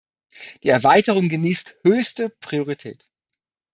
Die 0.63 0.69
Erweiterung 0.69 1.29
genießt 1.29 1.75
höchste 1.83 2.29
Priorität. 2.29 3.07